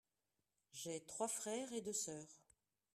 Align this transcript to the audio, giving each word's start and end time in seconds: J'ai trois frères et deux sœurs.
J'ai 0.71 1.01
trois 1.01 1.27
frères 1.27 1.71
et 1.73 1.81
deux 1.83 1.93
sœurs. 1.93 2.41